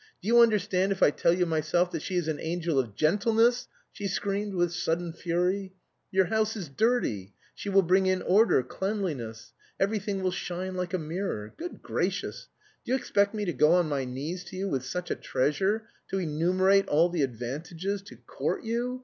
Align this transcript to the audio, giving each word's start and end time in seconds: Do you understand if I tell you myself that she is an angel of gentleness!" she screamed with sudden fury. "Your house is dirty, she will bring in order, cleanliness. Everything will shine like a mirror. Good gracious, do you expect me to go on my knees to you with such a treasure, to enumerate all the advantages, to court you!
Do 0.19 0.27
you 0.27 0.39
understand 0.39 0.91
if 0.91 1.03
I 1.03 1.11
tell 1.11 1.31
you 1.31 1.45
myself 1.45 1.91
that 1.91 2.01
she 2.01 2.15
is 2.15 2.27
an 2.27 2.39
angel 2.39 2.79
of 2.79 2.95
gentleness!" 2.95 3.67
she 3.91 4.07
screamed 4.07 4.55
with 4.55 4.73
sudden 4.73 5.13
fury. 5.13 5.75
"Your 6.09 6.25
house 6.25 6.55
is 6.57 6.69
dirty, 6.69 7.35
she 7.53 7.69
will 7.69 7.83
bring 7.83 8.07
in 8.07 8.23
order, 8.23 8.63
cleanliness. 8.63 9.53
Everything 9.79 10.23
will 10.23 10.31
shine 10.31 10.73
like 10.73 10.95
a 10.95 10.97
mirror. 10.97 11.53
Good 11.55 11.83
gracious, 11.83 12.49
do 12.83 12.91
you 12.93 12.97
expect 12.97 13.35
me 13.35 13.45
to 13.45 13.53
go 13.53 13.73
on 13.73 13.89
my 13.89 14.03
knees 14.03 14.43
to 14.45 14.55
you 14.55 14.67
with 14.67 14.83
such 14.83 15.11
a 15.11 15.15
treasure, 15.15 15.87
to 16.09 16.17
enumerate 16.17 16.87
all 16.87 17.09
the 17.09 17.21
advantages, 17.21 18.01
to 18.01 18.15
court 18.15 18.63
you! 18.63 18.99